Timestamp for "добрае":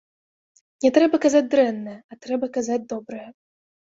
2.95-3.23